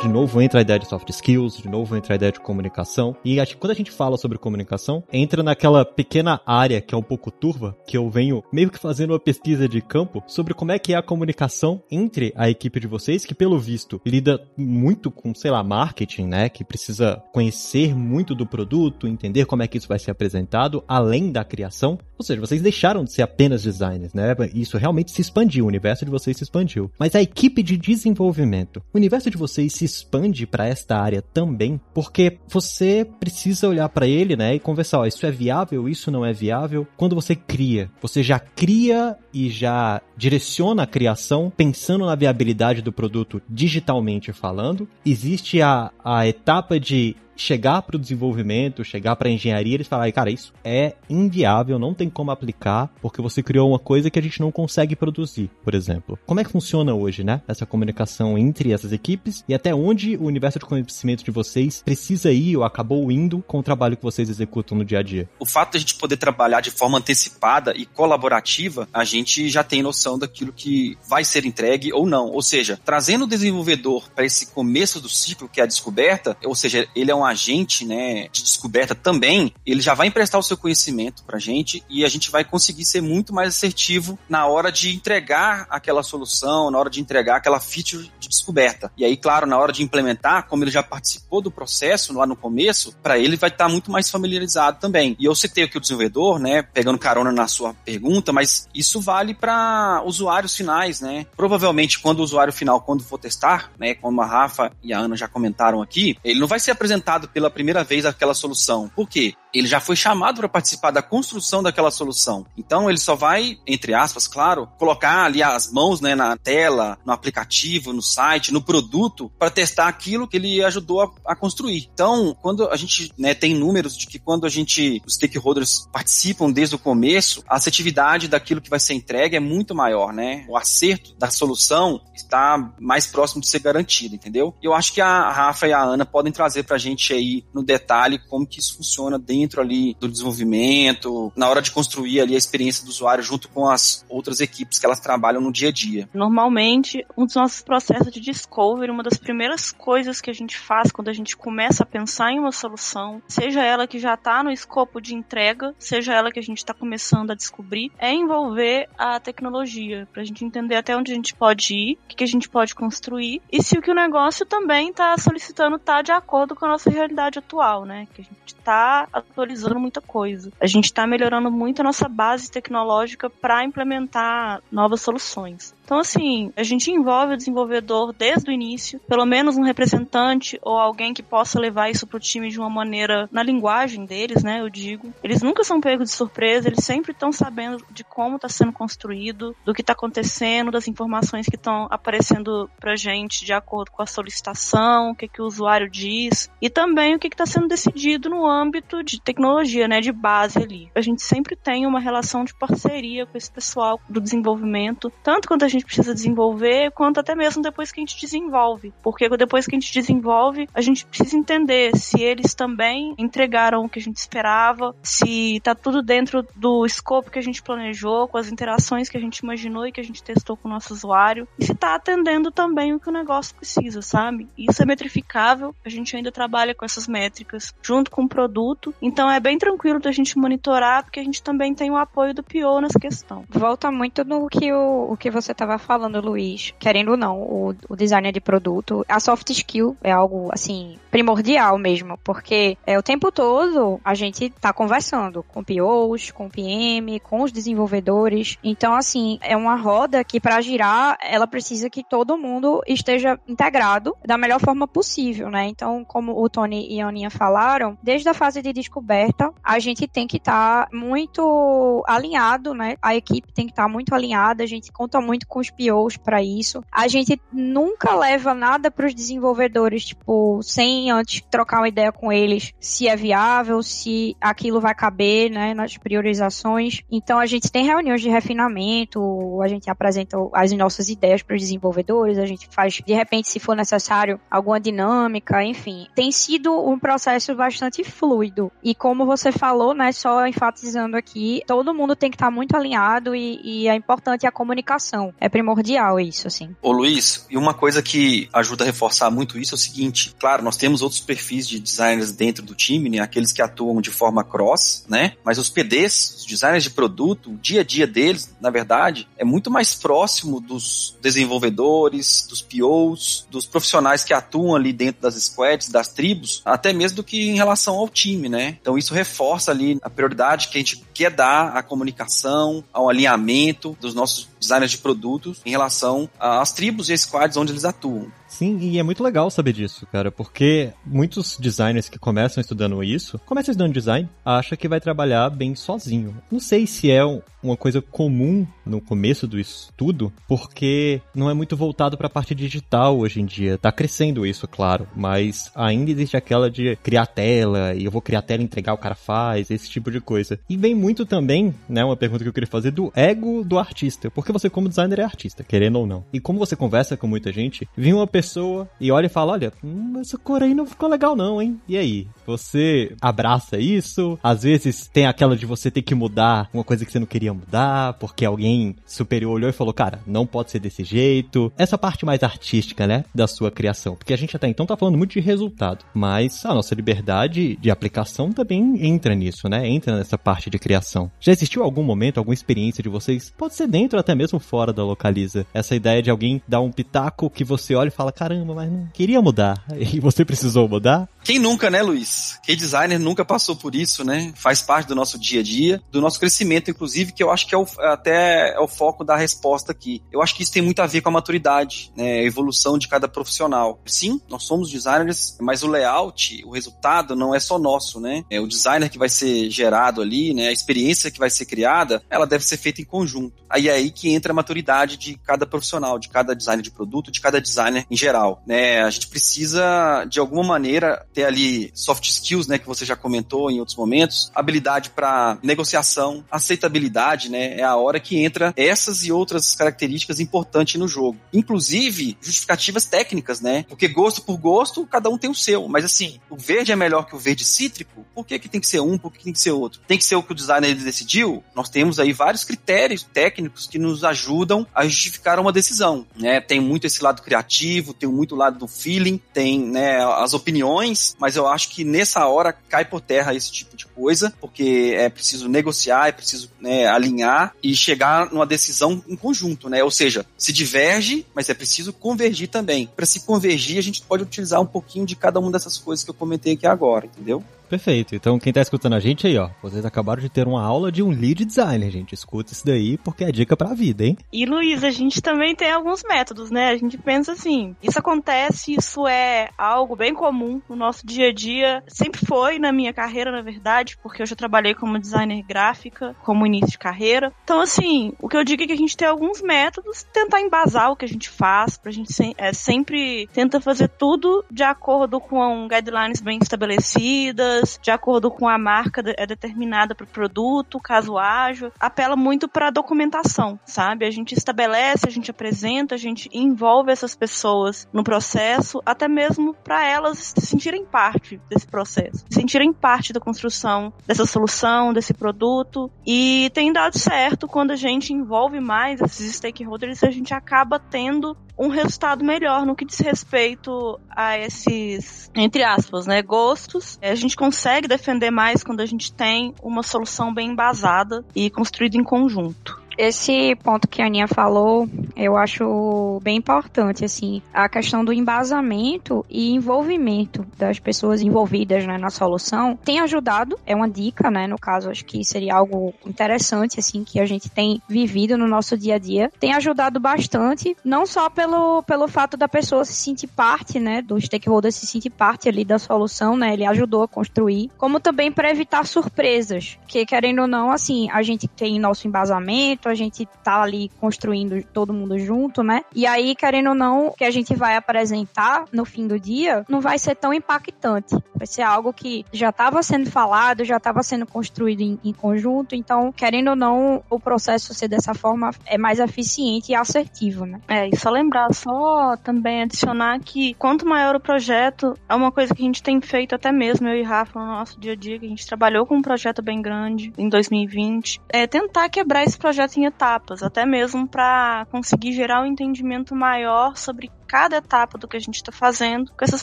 [0.00, 3.16] De novo entra a ideia de soft skills, de novo entra a ideia de comunicação.
[3.24, 6.98] E acho que quando a gente fala sobre comunicação, entra naquela pequena área que é
[6.98, 10.70] um pouco turva, que eu venho meio que fazendo uma pesquisa de campo sobre como
[10.70, 15.10] é que é a comunicação entre a equipe de vocês, que pelo visto lida muito
[15.10, 16.48] com, sei lá, marketing, né?
[16.48, 21.32] Que precisa conhecer muito do produto, entender como é que isso vai ser apresentado, além
[21.32, 21.98] da criação.
[22.16, 24.36] Ou seja, vocês deixaram de ser apenas designers, né?
[24.54, 26.90] Isso realmente se expandiu, o universo de vocês se expandiu.
[26.98, 31.80] Mas a equipe de desenvolvimento, o universo de vocês se expande para esta área também,
[31.94, 36.24] porque você precisa olhar para ele, né, e conversar, ó, isso é viável, isso não
[36.24, 36.86] é viável.
[36.96, 42.92] Quando você cria, você já cria e já direciona a criação pensando na viabilidade do
[42.92, 44.88] produto digitalmente falando.
[45.04, 50.12] Existe a, a etapa de chegar para o desenvolvimento, chegar para a engenharia, eles falarem,
[50.12, 54.22] cara, isso é inviável, não tem como aplicar, porque você criou uma coisa que a
[54.22, 56.18] gente não consegue produzir, por exemplo.
[56.26, 57.40] Como é que funciona hoje, né?
[57.46, 62.32] Essa comunicação entre essas equipes e até onde o universo de conhecimento de vocês precisa
[62.32, 65.28] ir ou acabou indo com o trabalho que vocês executam no dia a dia?
[65.38, 69.62] O fato de a gente poder trabalhar de forma antecipada e colaborativa, a gente já
[69.62, 72.26] tem noção daquilo que vai ser entregue ou não.
[72.26, 76.54] Ou seja, trazendo o desenvolvedor para esse começo do ciclo, que é a descoberta, ou
[76.54, 80.56] seja, ele é um agente, né, de descoberta também, ele já vai emprestar o seu
[80.56, 84.94] conhecimento pra gente e a gente vai conseguir ser muito mais assertivo na hora de
[84.94, 88.90] entregar aquela solução, na hora de entregar aquela feature de descoberta.
[88.96, 92.36] E aí, claro, na hora de implementar, como ele já participou do processo lá no
[92.36, 95.16] começo, para ele vai estar tá muito mais familiarizado também.
[95.18, 99.34] E eu citei aqui o desenvolvedor, né, pegando carona na sua pergunta, mas isso vale
[99.34, 101.26] para usuários finais, né?
[101.36, 105.16] Provavelmente quando o usuário final, quando for testar, né, como a Rafa e a Ana
[105.16, 108.88] já comentaram aqui, ele não vai ser apresentado pela primeira vez aquela solução.
[108.94, 109.34] Por quê?
[109.52, 112.46] Ele já foi chamado para participar da construção daquela solução.
[112.56, 117.12] Então ele só vai, entre aspas, claro, colocar ali as mãos né, na tela, no
[117.12, 121.88] aplicativo, no site, no produto, para testar aquilo que ele ajudou a, a construir.
[121.92, 126.50] Então, quando a gente né, tem números de que quando a gente, os stakeholders participam
[126.50, 130.44] desde o começo, a assertividade daquilo que vai ser entregue é muito maior, né?
[130.48, 134.54] O acerto da solução está mais próximo de ser garantido, entendeu?
[134.62, 137.44] E eu acho que a Rafa e a Ana podem trazer para a gente aí
[137.54, 142.20] no detalhe como que isso funciona dentro dentro ali do desenvolvimento, na hora de construir
[142.20, 145.68] ali a experiência do usuário junto com as outras equipes que elas trabalham no dia
[145.68, 146.08] a dia.
[146.12, 150.90] Normalmente, um dos nossos processos de discovery, uma das primeiras coisas que a gente faz
[150.90, 154.50] quando a gente começa a pensar em uma solução, seja ela que já está no
[154.50, 159.20] escopo de entrega, seja ela que a gente está começando a descobrir, é envolver a
[159.20, 162.48] tecnologia, para a gente entender até onde a gente pode ir, o que, a gente
[162.48, 166.64] pode construir, e se o que o negócio também está solicitando está de acordo com
[166.64, 168.06] a nossa realidade atual, né?
[168.14, 170.52] Que a gente está atualizando muita coisa.
[170.60, 175.74] A gente está melhorando muito a nossa base tecnológica para implementar novas soluções.
[175.88, 180.76] Então, assim, a gente envolve o desenvolvedor desde o início, pelo menos um representante ou
[180.76, 184.60] alguém que possa levar isso pro time de uma maneira na linguagem deles, né?
[184.60, 185.10] Eu digo.
[185.24, 189.56] Eles nunca são pegos de surpresa, eles sempre estão sabendo de como está sendo construído,
[189.64, 194.06] do que está acontecendo, das informações que estão aparecendo pra gente de acordo com a
[194.06, 198.46] solicitação, o que, que o usuário diz, e também o que está sendo decidido no
[198.46, 200.02] âmbito de tecnologia, né?
[200.02, 200.90] De base ali.
[200.94, 205.62] A gente sempre tem uma relação de parceria com esse pessoal do desenvolvimento, tanto quando
[205.62, 208.92] a gente gente precisa desenvolver, quanto até mesmo depois que a gente desenvolve.
[209.02, 213.88] Porque depois que a gente desenvolve, a gente precisa entender se eles também entregaram o
[213.88, 218.38] que a gente esperava, se tá tudo dentro do escopo que a gente planejou, com
[218.38, 221.46] as interações que a gente imaginou e que a gente testou com o nosso usuário,
[221.58, 224.48] e se tá atendendo também o que o negócio precisa, sabe?
[224.56, 229.30] Isso é metrificável, a gente ainda trabalha com essas métricas junto com o produto, então
[229.30, 232.80] é bem tranquilo da gente monitorar, porque a gente também tem o apoio do PO
[232.80, 233.44] nessa questão.
[233.48, 237.74] Volta muito no que o, o que você estava falando, Luiz, querendo ou não, o,
[237.88, 243.02] o designer de produto, a soft skill é algo, assim, primordial mesmo, porque é o
[243.02, 248.56] tempo todo a gente tá conversando com POs, com PM, com os desenvolvedores.
[248.62, 254.16] Então, assim, é uma roda que para girar, ela precisa que todo mundo esteja integrado
[254.24, 255.66] da melhor forma possível, né?
[255.66, 260.06] Então, como o Tony e a Aninha falaram, desde a fase de descoberta, a gente
[260.06, 262.96] tem que estar tá muito alinhado, né?
[263.02, 266.16] A equipe tem que estar tá muito alinhada, a gente conta muito com os POs
[266.16, 266.82] para isso.
[266.90, 272.32] A gente nunca leva nada para os desenvolvedores, tipo, sem antes trocar uma ideia com
[272.32, 277.02] eles se é viável, se aquilo vai caber, né, nas priorizações.
[277.10, 281.62] Então a gente tem reuniões de refinamento, a gente apresenta as nossas ideias para os
[281.62, 286.06] desenvolvedores, a gente faz, de repente, se for necessário, alguma dinâmica, enfim.
[286.14, 288.70] Tem sido um processo bastante fluido.
[288.82, 293.34] E como você falou, né, só enfatizando aqui, todo mundo tem que estar muito alinhado
[293.34, 296.74] e, e é importante a comunicação é primordial isso, assim.
[296.82, 300.62] Ô Luiz, e uma coisa que ajuda a reforçar muito isso é o seguinte, claro,
[300.62, 304.44] nós temos outros perfis de designers dentro do time, né, aqueles que atuam de forma
[304.44, 308.70] cross, né, mas os PDs, os designers de produto, o dia a dia deles, na
[308.70, 315.22] verdade, é muito mais próximo dos desenvolvedores, dos POs, dos profissionais que atuam ali dentro
[315.22, 318.76] das squads, das tribos, até mesmo do que em relação ao time, né?
[318.80, 323.96] Então isso reforça ali a prioridade que a gente quer dar à comunicação, ao alinhamento
[324.00, 324.98] dos nossos designers de
[325.28, 328.32] produtos em relação às tribos e squads onde eles atuam.
[328.58, 333.38] Sim, e é muito legal saber disso, cara, porque muitos designers que começam estudando isso,
[333.46, 336.36] começam estudando design, acham que vai trabalhar bem sozinho.
[336.50, 337.22] Não sei se é
[337.62, 342.52] uma coisa comum no começo do estudo, porque não é muito voltado para a parte
[342.52, 343.78] digital hoje em dia.
[343.78, 348.42] Tá crescendo isso, claro, mas ainda existe aquela de criar tela, e eu vou criar
[348.42, 350.58] tela e entregar, o cara faz, esse tipo de coisa.
[350.68, 354.32] E vem muito também, né, uma pergunta que eu queria fazer do ego do artista,
[354.32, 356.24] porque você como designer é artista, querendo ou não.
[356.32, 359.52] E como você conversa com muita gente, vem uma pergunta pessoa e olha e fala:
[359.52, 361.78] olha, hum, essa cor aí não ficou legal, não, hein?
[361.86, 362.26] E aí?
[362.46, 364.38] Você abraça isso?
[364.42, 367.52] Às vezes tem aquela de você ter que mudar uma coisa que você não queria
[367.52, 371.70] mudar, porque alguém superior olhou e falou, cara, não pode ser desse jeito.
[371.76, 374.16] Essa parte mais artística, né, da sua criação.
[374.16, 377.90] Porque a gente até então tá falando muito de resultado, mas a nossa liberdade de
[377.90, 379.86] aplicação também entra nisso, né?
[379.86, 381.30] Entra nessa parte de criação.
[381.38, 383.52] Já existiu algum momento, alguma experiência de vocês?
[383.56, 385.66] Pode ser dentro até mesmo fora da localiza.
[385.74, 389.08] Essa ideia de alguém dar um pitaco que você olha e fala, caramba, mas não
[389.12, 389.84] queria mudar.
[390.18, 391.28] E você precisou mudar?
[391.44, 392.58] Quem nunca, né, Luiz?
[392.62, 394.52] Quem designer nunca passou por isso, né?
[394.54, 397.74] Faz parte do nosso dia a dia, do nosso crescimento, inclusive, que eu acho que
[397.74, 400.22] é o, até é o foco da resposta aqui.
[400.32, 402.40] Eu acho que isso tem muito a ver com a maturidade, né?
[402.40, 404.00] A evolução de cada profissional.
[404.06, 408.44] Sim, nós somos designers, mas o layout, o resultado não é só nosso, né?
[408.50, 410.68] É o designer que vai ser gerado ali, né?
[410.68, 413.64] A experiência que vai ser criada, ela deve ser feita em conjunto.
[413.68, 417.30] Aí é aí que entra a maturidade de cada profissional, de cada designer de produto,
[417.30, 418.27] de cada designer em geral,
[418.66, 419.02] né?
[419.02, 423.70] A gente precisa, de alguma maneira, ter ali soft skills, né, que você já comentou
[423.70, 429.32] em outros momentos, habilidade para negociação, aceitabilidade, né, é a hora que entra essas e
[429.32, 431.38] outras características importantes no jogo.
[431.52, 433.84] Inclusive, justificativas técnicas, né?
[433.88, 437.26] Porque gosto por gosto, cada um tem o seu, mas assim, o verde é melhor
[437.26, 439.60] que o verde cítrico, por que, que tem que ser um, por que tem que
[439.60, 440.00] ser outro?
[440.06, 441.62] Tem que ser o que o designer decidiu?
[441.74, 446.60] Nós temos aí vários critérios técnicos que nos ajudam a justificar uma decisão, né?
[446.60, 451.36] Tem muito esse lado criativo, tem muito o lado do feeling, tem, né, as opiniões,
[451.38, 455.28] mas eu acho que nessa hora cai por terra esse tipo de coisa, porque é
[455.28, 460.02] preciso negociar, é preciso né, alinhar e chegar numa decisão em conjunto, né?
[460.02, 463.08] Ou seja, se diverge, mas é preciso convergir também.
[463.14, 466.30] Para se convergir, a gente pode utilizar um pouquinho de cada uma dessas coisas que
[466.30, 467.62] eu comentei aqui agora, entendeu?
[467.88, 468.34] Perfeito.
[468.34, 471.22] Então, quem tá escutando a gente aí, ó, vocês acabaram de ter uma aula de
[471.22, 472.34] um lead designer, gente.
[472.34, 474.36] Escuta isso daí porque é dica pra vida, hein?
[474.52, 476.90] E, Luiz, a gente também tem alguns métodos, né?
[476.90, 481.52] A gente pensa assim, isso acontece, isso é algo bem comum no nosso dia a
[481.52, 482.02] dia.
[482.06, 486.66] Sempre foi na minha carreira, na verdade, porque eu já trabalhei como designer gráfica, como
[486.66, 487.52] início de carreira.
[487.64, 491.10] Então, assim, o que eu digo é que a gente tem alguns métodos, tentar embasar
[491.10, 495.40] o que a gente faz, pra gente se, é, sempre tenta fazer tudo de acordo
[495.40, 501.38] com guidelines bem estabelecidas, de acordo com a marca é determinada para o produto, caso
[501.38, 504.26] haja, apela muito para a documentação, sabe?
[504.26, 509.74] A gente estabelece, a gente apresenta, a gente envolve essas pessoas no processo, até mesmo
[509.74, 515.34] para elas se sentirem parte desse processo, se sentirem parte da construção dessa solução, desse
[515.34, 516.10] produto.
[516.26, 521.56] E tem dado certo quando a gente envolve mais esses stakeholders, a gente acaba tendo
[521.78, 527.18] um resultado melhor no que diz respeito a esses, entre aspas, né, gostos.
[527.22, 532.16] A gente consegue defender mais quando a gente tem uma solução bem embasada e construída
[532.16, 533.00] em conjunto.
[533.18, 539.44] Esse ponto que a Aninha falou, eu acho bem importante, assim, a questão do embasamento
[539.50, 544.78] e envolvimento das pessoas envolvidas né, na solução tem ajudado, é uma dica, né, no
[544.78, 549.16] caso, acho que seria algo interessante, assim, que a gente tem vivido no nosso dia
[549.16, 553.98] a dia, tem ajudado bastante, não só pelo, pelo fato da pessoa se sentir parte,
[553.98, 558.20] né, do stakeholder se sentir parte ali da solução, né, ele ajudou a construir, como
[558.20, 563.14] também para evitar surpresas, que querendo ou não, assim, a gente tem nosso embasamento, a
[563.14, 566.02] gente tá ali construindo todo mundo junto, né?
[566.14, 569.84] E aí, querendo ou não, o que a gente vai apresentar no fim do dia
[569.88, 571.36] não vai ser tão impactante.
[571.54, 575.94] Vai ser algo que já estava sendo falado, já estava sendo construído em, em, conjunto,
[575.94, 580.80] então, querendo ou não, o processo ser dessa forma é mais eficiente e assertivo, né?
[580.88, 585.74] É, e só lembrar, só também adicionar que quanto maior o projeto, é uma coisa
[585.74, 588.38] que a gente tem feito até mesmo, eu e Rafa, no nosso dia a dia,
[588.38, 592.58] que a gente trabalhou com um projeto bem grande em 2020, é tentar quebrar esse
[592.58, 598.28] projeto em etapas, até mesmo para conseguir gerar um entendimento maior sobre cada etapa do
[598.28, 599.62] que a gente está fazendo com essas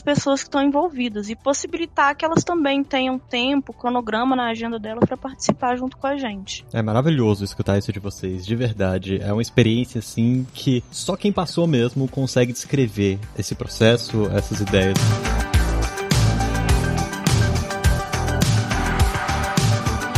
[0.00, 5.04] pessoas que estão envolvidas e possibilitar que elas também tenham tempo, cronograma na agenda delas
[5.04, 6.64] para participar junto com a gente.
[6.72, 9.22] É maravilhoso escutar isso de vocês, de verdade.
[9.22, 15.45] É uma experiência assim que só quem passou mesmo consegue descrever esse processo, essas ideias.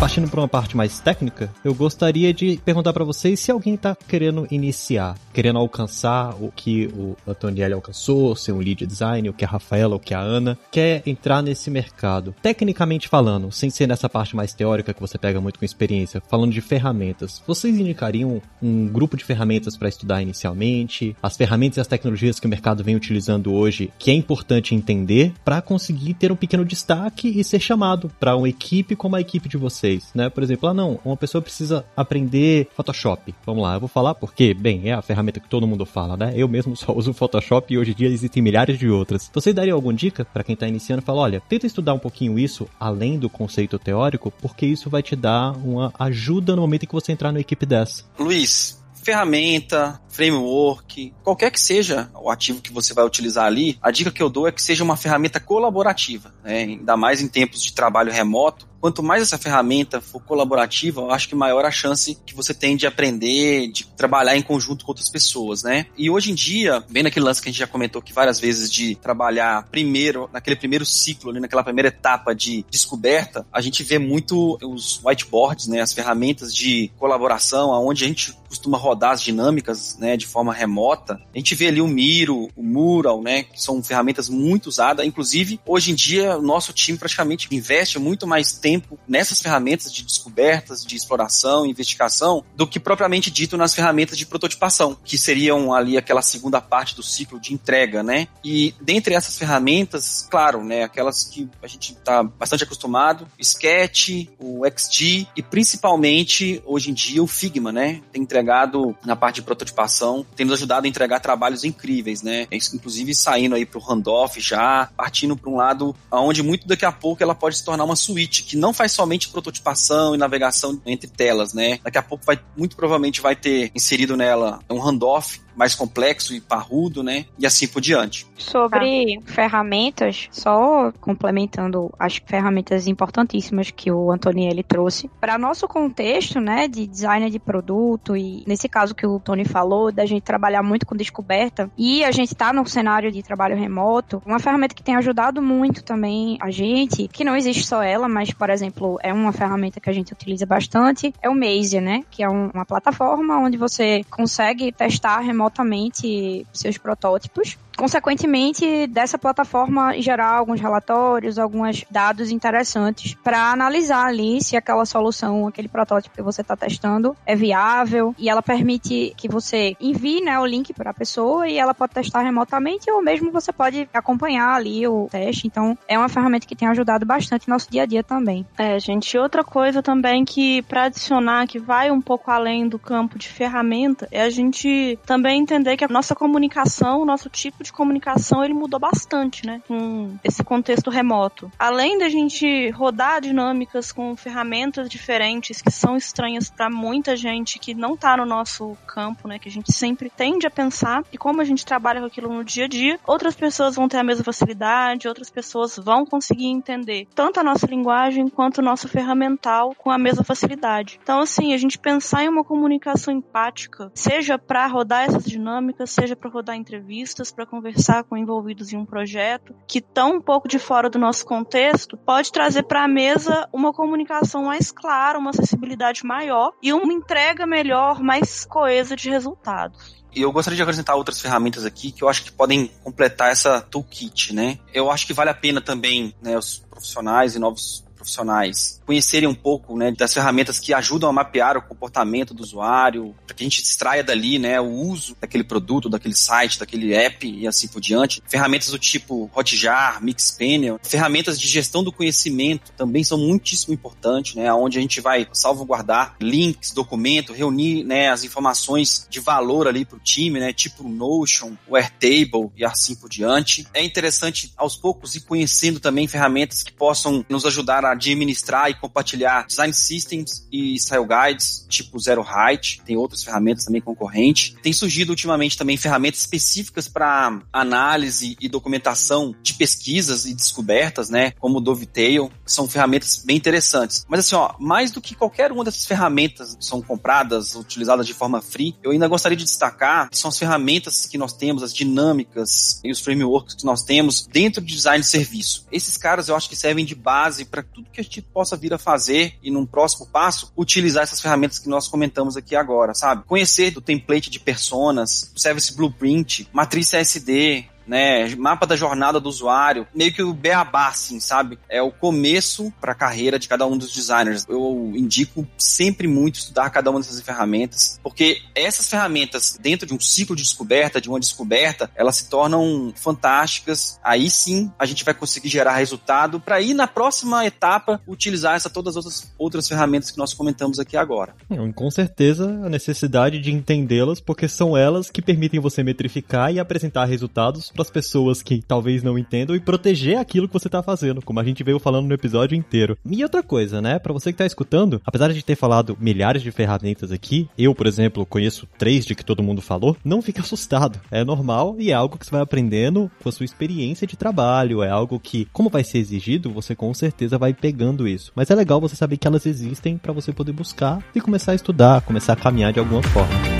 [0.00, 3.96] Partindo para uma parte mais técnica, eu gostaria de perguntar para vocês se alguém está
[3.96, 9.44] querendo iniciar, querendo alcançar o que o Antonielli alcançou, ser um lead design, o que
[9.44, 12.32] a Rafaela, o que a Ana, quer entrar nesse mercado.
[12.40, 16.52] Tecnicamente falando, sem ser nessa parte mais teórica que você pega muito com experiência, falando
[16.52, 21.88] de ferramentas, vocês indicariam um grupo de ferramentas para estudar inicialmente, as ferramentas e as
[21.88, 26.36] tecnologias que o mercado vem utilizando hoje, que é importante entender para conseguir ter um
[26.36, 29.87] pequeno destaque e ser chamado para uma equipe como a equipe de vocês?
[29.88, 30.28] Vocês, né?
[30.28, 33.34] Por exemplo, ah não, uma pessoa precisa aprender Photoshop.
[33.46, 36.32] Vamos lá, eu vou falar porque, bem, é a ferramenta que todo mundo fala, né?
[36.36, 39.30] Eu mesmo só uso Photoshop e hoje em dia existem milhares de outras.
[39.32, 41.02] Você daria alguma dica para quem tá iniciando?
[41.02, 45.16] Fala, olha, tenta estudar um pouquinho isso além do conceito teórico, porque isso vai te
[45.16, 48.04] dar uma ajuda no momento em que você entrar na equipe dessa.
[48.18, 54.10] Luiz, ferramenta, framework, qualquer que seja o ativo que você vai utilizar ali, a dica
[54.10, 56.58] que eu dou é que seja uma ferramenta colaborativa, né?
[56.58, 61.28] ainda mais em tempos de trabalho remoto, quanto mais essa ferramenta for colaborativa, eu acho
[61.28, 65.08] que maior a chance que você tem de aprender, de trabalhar em conjunto com outras
[65.08, 65.86] pessoas, né?
[65.96, 68.70] E hoje em dia, bem naquele lance que a gente já comentou aqui várias vezes
[68.70, 73.98] de trabalhar primeiro, naquele primeiro ciclo, ali, naquela primeira etapa de descoberta, a gente vê
[73.98, 75.80] muito os whiteboards, né?
[75.80, 80.16] As ferramentas de colaboração, aonde a gente costuma rodar as dinâmicas, né?
[80.16, 81.20] De forma remota.
[81.34, 83.42] A gente vê ali o Miro, o Mural, né?
[83.42, 85.04] Que são ferramentas muito usadas.
[85.04, 89.90] Inclusive, hoje em dia, o nosso time praticamente investe muito mais tempo tempo nessas ferramentas
[89.90, 95.72] de descobertas, de exploração, investigação, do que propriamente dito nas ferramentas de prototipação, que seriam
[95.72, 98.28] ali aquela segunda parte do ciclo de entrega, né?
[98.44, 104.62] E dentre essas ferramentas, claro, né, aquelas que a gente está bastante acostumado, Sketch, o
[104.66, 108.02] XD e principalmente hoje em dia o Figma, né?
[108.12, 112.46] Tem entregado na parte de prototipação, tem nos ajudado a entregar trabalhos incríveis, né?
[112.52, 116.92] Inclusive saindo aí para o handoff já, partindo para um lado aonde muito daqui a
[116.92, 121.08] pouco ela pode se tornar uma suíte que não faz somente prototipação e navegação entre
[121.08, 121.78] telas, né?
[121.82, 126.40] Daqui a pouco vai, muito provavelmente vai ter inserido nela um handoff mais complexo e
[126.40, 127.26] parrudo, né?
[127.36, 128.24] E assim por diante.
[128.36, 129.22] Sobre ah.
[129.26, 136.86] ferramentas, só complementando as ferramentas importantíssimas que o Antonielli trouxe, para nosso contexto, né, de
[136.86, 140.94] design de produto e nesse caso que o Tony falou, da gente trabalhar muito com
[140.94, 145.42] descoberta e a gente tá num cenário de trabalho remoto, uma ferramenta que tem ajudado
[145.42, 149.80] muito também a gente, que não existe só ela, mas por exemplo, é uma ferramenta
[149.80, 153.56] que a gente utiliza bastante, é o Maze, né, que é um, uma plataforma onde
[153.56, 162.32] você consegue testar remotamente remotamente seus protótipos consequentemente, dessa plataforma gerar alguns relatórios, alguns dados
[162.32, 168.12] interessantes para analisar ali se aquela solução, aquele protótipo que você está testando é viável
[168.18, 171.94] e ela permite que você envie né, o link para a pessoa e ela pode
[171.94, 175.46] testar remotamente ou mesmo você pode acompanhar ali o teste.
[175.46, 178.44] Então, é uma ferramenta que tem ajudado bastante no nosso dia a dia também.
[178.58, 183.16] É, gente, outra coisa também que para adicionar que vai um pouco além do campo
[183.16, 187.67] de ferramenta é a gente também entender que a nossa comunicação, o nosso tipo de
[187.68, 189.62] de comunicação ele mudou bastante, né?
[189.66, 191.50] Com esse contexto remoto.
[191.58, 197.74] Além da gente rodar dinâmicas com ferramentas diferentes que são estranhas para muita gente que
[197.74, 199.38] não tá no nosso campo, né?
[199.38, 202.44] Que a gente sempre tende a pensar e como a gente trabalha com aquilo no
[202.44, 207.06] dia a dia, outras pessoas vão ter a mesma facilidade, outras pessoas vão conseguir entender
[207.14, 210.98] tanto a nossa linguagem quanto o nosso ferramental com a mesma facilidade.
[211.02, 216.16] Então, assim, a gente pensar em uma comunicação empática, seja para rodar essas dinâmicas, seja
[216.16, 220.60] para rodar entrevistas, para conversar com envolvidos em um projeto que estão um pouco de
[220.60, 226.04] fora do nosso contexto, pode trazer para a mesa uma comunicação mais clara, uma acessibilidade
[226.04, 229.98] maior e uma entrega melhor, mais coesa de resultados.
[230.14, 233.60] E eu gostaria de acrescentar outras ferramentas aqui que eu acho que podem completar essa
[233.60, 234.58] toolkit, né?
[234.72, 239.34] Eu acho que vale a pena também, né, os profissionais e novos profissionais conhecerem um
[239.34, 243.46] pouco né, das ferramentas que ajudam a mapear o comportamento do usuário, para que a
[243.46, 247.82] gente extraia dali né, o uso daquele produto, daquele site, daquele app e assim por
[247.82, 248.22] diante.
[248.26, 254.50] Ferramentas do tipo Hotjar, Mixpanel, ferramentas de gestão do conhecimento também são muitíssimo importantes, né,
[254.54, 259.98] onde a gente vai salvaguardar links, documento, reunir né, as informações de valor ali para
[259.98, 263.66] o time, né, tipo o Notion, o Airtable e assim por diante.
[263.74, 268.74] É interessante aos poucos ir conhecendo também ferramentas que possam nos ajudar a administrar e
[268.74, 274.54] compartilhar design systems e style guides, tipo Zero Height, tem outras ferramentas também concorrentes.
[274.62, 281.32] Tem surgido ultimamente também ferramentas específicas para análise e documentação de pesquisas e descobertas, né,
[281.32, 284.04] como o Dovetail, são ferramentas bem interessantes.
[284.08, 288.14] Mas assim, ó, mais do que qualquer uma dessas ferramentas que são compradas, utilizadas de
[288.14, 291.74] forma free, eu ainda gostaria de destacar que são as ferramentas que nós temos, as
[291.74, 295.66] dinâmicas e os frameworks que nós temos dentro de design de serviço.
[295.72, 298.72] Esses caras eu acho que servem de base para tudo que a gente possa vir
[298.72, 303.24] a fazer e num próximo passo utilizar essas ferramentas que nós comentamos aqui agora, sabe?
[303.24, 308.34] Conhecer do template de personas, service blueprint, matriz CSD, né?
[308.36, 311.58] Mapa da jornada do usuário, meio que o beabá, assim, sabe?
[311.68, 314.44] É o começo para a carreira de cada um dos designers.
[314.48, 320.00] Eu indico sempre muito estudar cada uma dessas ferramentas, porque essas ferramentas, dentro de um
[320.00, 323.98] ciclo de descoberta, de uma descoberta, elas se tornam fantásticas.
[324.04, 328.68] Aí sim a gente vai conseguir gerar resultado para ir na próxima etapa utilizar essa
[328.68, 331.34] todas as outras, outras ferramentas que nós comentamos aqui agora.
[331.74, 337.04] Com certeza a necessidade de entendê-las, porque são elas que permitem você metrificar e apresentar
[337.04, 341.22] resultados para as pessoas que talvez não entendam e proteger aquilo que você está fazendo,
[341.22, 342.98] como a gente veio falando no episódio inteiro.
[343.08, 344.00] E outra coisa, né?
[344.00, 347.86] Para você que está escutando, apesar de ter falado milhares de ferramentas aqui, eu, por
[347.86, 351.00] exemplo, conheço três de que todo mundo falou, não fique assustado.
[351.08, 354.82] É normal e é algo que você vai aprendendo com a sua experiência de trabalho.
[354.82, 358.32] É algo que, como vai ser exigido, você com certeza vai pegando isso.
[358.34, 361.54] Mas é legal você saber que elas existem para você poder buscar e começar a
[361.54, 363.57] estudar, começar a caminhar de alguma forma.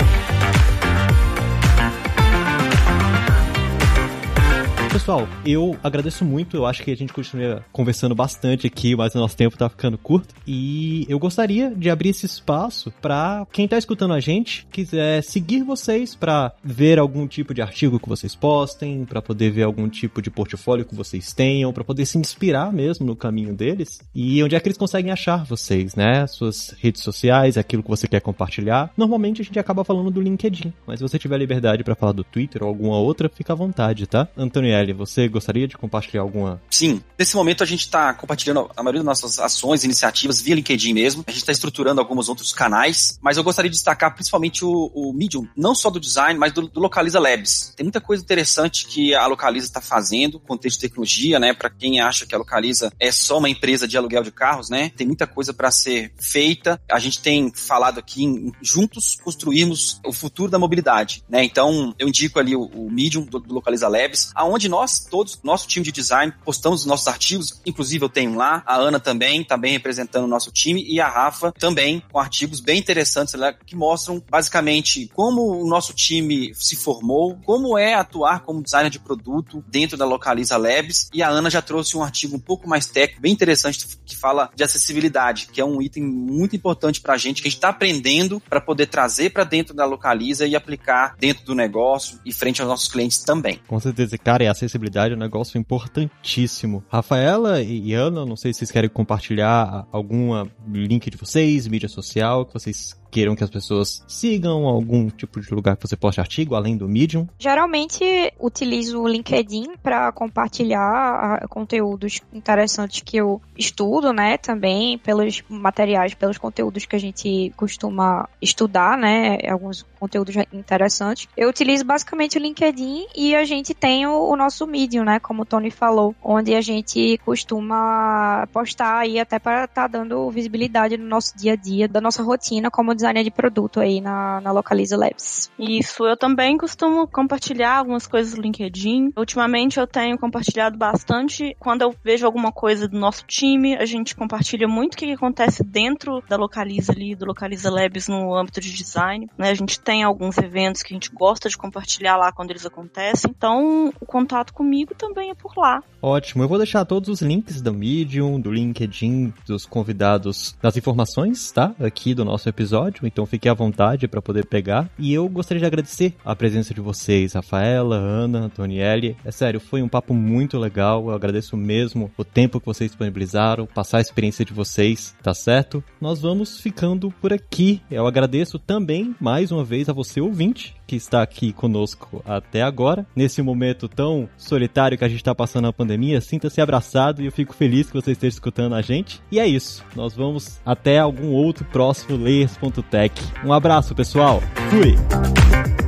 [4.91, 6.57] Pessoal, eu agradeço muito.
[6.57, 9.99] Eu acho que a gente continua conversando bastante aqui, mas o nosso tempo tá ficando
[9.99, 10.33] curto.
[10.47, 15.61] E eu gostaria de abrir esse espaço para quem tá escutando a gente quiser seguir
[15.61, 20.23] vocês para ver algum tipo de artigo que vocês postem, para poder ver algum tipo
[20.23, 23.99] de portfólio que vocês tenham, para poder se inspirar mesmo no caminho deles.
[24.13, 26.25] E onde é que eles conseguem achar vocês, né?
[26.25, 28.91] Suas redes sociais, aquilo que você quer compartilhar.
[28.97, 32.23] Normalmente a gente acaba falando do LinkedIn, mas se você tiver liberdade para falar do
[32.23, 34.27] Twitter ou alguma outra, fica à vontade, tá?
[34.35, 36.61] Antônio você gostaria de compartilhar alguma?
[36.69, 37.01] Sim.
[37.17, 41.23] Nesse momento a gente está compartilhando a maioria das nossas ações, iniciativas via LinkedIn mesmo.
[41.27, 45.13] A gente está estruturando alguns outros canais, mas eu gostaria de destacar principalmente o, o
[45.13, 47.73] Medium, não só do design, mas do, do, Localiza Labs.
[47.75, 51.53] Tem muita coisa interessante que a Localiza está fazendo, contexto de tecnologia, né?
[51.53, 54.91] Para quem acha que a Localiza é só uma empresa de aluguel de carros, né?
[54.95, 56.81] Tem muita coisa para ser feita.
[56.89, 61.43] A gente tem falado aqui em juntos construirmos o futuro da mobilidade, né?
[61.43, 65.67] Então eu indico ali o, o Medium do, do Localiza Labs, aonde nós, todos, nosso
[65.67, 69.73] time de design, postamos os nossos artigos, inclusive eu tenho lá, a Ana também, também
[69.73, 74.23] representando o nosso time, e a Rafa também, com artigos bem interessantes lá, que mostram
[74.29, 79.97] basicamente como o nosso time se formou, como é atuar como designer de produto dentro
[79.97, 83.33] da Localiza Labs, e a Ana já trouxe um artigo um pouco mais técnico, bem
[83.33, 87.47] interessante, que fala de acessibilidade, que é um item muito importante para a gente, que
[87.47, 91.55] a gente está aprendendo para poder trazer para dentro da Localiza e aplicar dentro do
[91.55, 93.59] negócio e frente aos nossos clientes também.
[93.67, 96.83] Com certeza, cara, e a acessibilidade é um negócio importantíssimo.
[96.89, 100.31] Rafaela e Ana, não sei se vocês querem compartilhar algum
[100.67, 105.53] link de vocês, mídia social, que vocês queiram que as pessoas sigam algum tipo de
[105.53, 107.27] lugar que você poste artigo, além do Medium?
[107.37, 108.03] Geralmente
[108.39, 116.13] utilizo o LinkedIn para compartilhar ah, conteúdos interessantes que eu estudo, né, também pelos materiais,
[116.13, 121.27] pelos conteúdos que a gente costuma estudar, né, alguns conteúdos interessantes.
[121.35, 125.41] Eu utilizo basicamente o LinkedIn e a gente tem o, o nosso Medium, né, como
[125.41, 130.97] o Tony falou, onde a gente costuma postar aí até para estar tá dando visibilidade
[130.97, 134.51] no nosso dia a dia, da nossa rotina como designer de produto aí na, na
[134.51, 135.49] Localiza Labs.
[135.57, 139.13] Isso, eu também costumo compartilhar algumas coisas no LinkedIn.
[139.17, 141.55] Ultimamente eu tenho compartilhado bastante.
[141.59, 145.63] Quando eu vejo alguma coisa do nosso time, a gente compartilha muito o que acontece
[145.63, 149.29] dentro da Localiza ali, do Localiza Labs no âmbito de design.
[149.37, 149.49] Né?
[149.49, 153.31] A gente tem alguns eventos que a gente gosta de compartilhar lá quando eles acontecem.
[153.35, 155.81] Então, o contato comigo também é por lá.
[156.01, 161.51] Ótimo, eu vou deixar todos os links do Medium, do LinkedIn, dos convidados, das informações,
[161.51, 161.73] tá?
[161.79, 164.89] Aqui do nosso episódio, então fique à vontade para poder pegar.
[164.97, 169.15] E eu gostaria de agradecer a presença de vocês, Rafaela, Ana, Antonielli.
[169.23, 171.07] É sério, foi um papo muito legal.
[171.07, 175.83] Eu agradeço mesmo o tempo que vocês disponibilizaram, passar a experiência de vocês, tá certo?
[175.99, 177.81] Nós vamos ficando por aqui.
[177.89, 183.05] Eu agradeço também mais uma vez a você ouvinte que está aqui conosco até agora,
[183.15, 186.19] nesse momento tão solitário que a gente está passando na pandemia.
[186.19, 189.21] Sinta-se abraçado e eu fico feliz que você esteja escutando a gente.
[189.31, 189.85] E é isso.
[189.95, 193.21] Nós vamos até algum outro próximo Layers.tech.
[193.45, 194.41] Um abraço, pessoal.
[194.71, 195.78] Fui!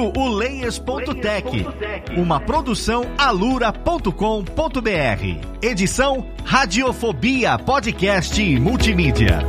[0.00, 1.66] Ouviu o Layers.tech,
[2.16, 4.08] uma produção alura.com.br.
[5.62, 9.40] Edição Radiofobia Podcast e Multimídia.